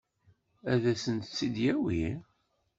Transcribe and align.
Ad 0.71 0.83
sent-t-id-yawi? 1.03 2.05